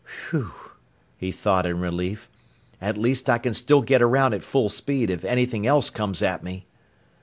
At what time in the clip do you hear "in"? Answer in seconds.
1.67-1.79